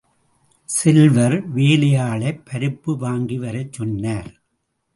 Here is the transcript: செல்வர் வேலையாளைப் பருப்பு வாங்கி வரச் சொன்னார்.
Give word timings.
செல்வர் 0.69 1.51
வேலையாளைப் 1.51 2.41
பருப்பு 2.49 2.97
வாங்கி 2.97 3.37
வரச் 3.37 3.73
சொன்னார். 3.73 4.31